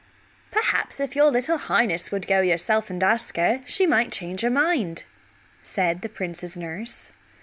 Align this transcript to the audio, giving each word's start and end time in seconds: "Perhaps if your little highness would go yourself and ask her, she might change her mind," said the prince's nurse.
"Perhaps 0.49 0.99
if 0.99 1.15
your 1.15 1.29
little 1.29 1.59
highness 1.59 2.09
would 2.11 2.25
go 2.25 2.41
yourself 2.41 2.89
and 2.89 3.03
ask 3.03 3.35
her, 3.37 3.61
she 3.67 3.85
might 3.85 4.11
change 4.11 4.41
her 4.41 4.49
mind," 4.49 5.05
said 5.61 6.01
the 6.01 6.09
prince's 6.09 6.57
nurse. 6.57 7.11